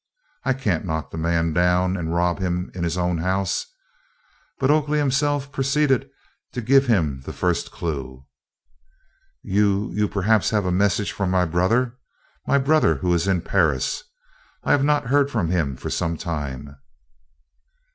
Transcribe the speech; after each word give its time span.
I 0.43 0.53
can't 0.53 0.83
knock 0.83 1.11
the 1.11 1.17
man 1.19 1.53
down 1.53 1.95
and 1.95 2.11
rob 2.11 2.39
him 2.39 2.71
in 2.73 2.83
his 2.83 2.97
own 2.97 3.19
house." 3.19 3.67
But 4.57 4.71
Oakley 4.71 4.97
himself 4.97 5.51
proceeded 5.51 6.09
to 6.53 6.59
give 6.63 6.87
him 6.87 7.21
his 7.23 7.35
first 7.35 7.71
cue. 7.71 8.25
"You 9.43 9.91
you 9.93 10.07
perhaps 10.07 10.49
have 10.49 10.65
a 10.65 10.71
message 10.71 11.11
from 11.11 11.29
my 11.29 11.45
brother 11.45 11.99
my 12.47 12.57
brother 12.57 12.95
who 12.95 13.13
is 13.13 13.27
in 13.27 13.43
Paris. 13.43 14.01
I 14.63 14.71
have 14.71 14.83
not 14.83 15.05
heard 15.05 15.29
from 15.29 15.51
him 15.51 15.75
for 15.75 15.91
some 15.91 16.17
time." 16.17 16.77